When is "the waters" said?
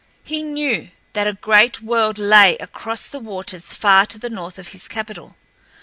3.05-3.71